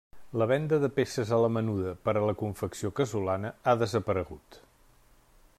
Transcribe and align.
La 0.41 0.45
venda 0.51 0.79
de 0.83 0.89
peces 0.99 1.33
a 1.37 1.39
la 1.43 1.51
menuda 1.57 1.93
per 2.09 2.15
a 2.15 2.25
la 2.29 2.35
confecció 2.41 2.93
casolana 3.01 3.55
ha 3.73 3.79
desaparegut. 3.85 4.63